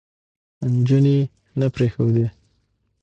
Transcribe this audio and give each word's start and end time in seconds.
نجونې 0.73 1.13
يې 1.19 1.29
نه 1.59 1.67
پرېښودې، 1.73 2.25